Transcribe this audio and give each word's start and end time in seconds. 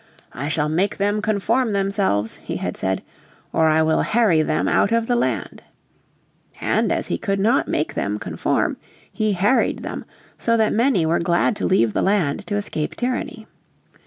"I 0.33 0.47
shall 0.47 0.67
make 0.67 0.97
them 0.97 1.21
conform 1.21 1.73
themselves," 1.73 2.37
he 2.37 2.55
had 2.55 2.75
said, 2.75 3.03
"or 3.53 3.67
I 3.67 3.83
will 3.83 4.01
harry 4.01 4.41
them 4.41 4.67
out 4.67 4.91
of 4.91 5.05
the 5.05 5.15
land." 5.15 5.61
And 6.59 6.91
as 6.91 7.05
he 7.05 7.19
could 7.19 7.39
not 7.39 7.67
make 7.67 7.93
them 7.93 8.17
conform 8.17 8.77
he 9.13 9.33
"harried" 9.33 9.83
them 9.83 10.05
so 10.39 10.57
that 10.57 10.73
many 10.73 11.05
were 11.05 11.19
glad 11.19 11.55
to 11.57 11.67
leave 11.67 11.93
the 11.93 12.01
land 12.01 12.47
to 12.47 12.55
escape 12.55 12.95
tyranny. 12.95 13.45